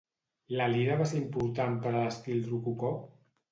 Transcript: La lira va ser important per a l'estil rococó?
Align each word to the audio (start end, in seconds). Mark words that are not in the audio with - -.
La 0.59 0.69
lira 0.75 0.95
va 1.01 1.07
ser 1.11 1.19
important 1.19 1.77
per 1.85 1.93
a 1.93 2.01
l'estil 2.07 2.43
rococó? 2.51 2.93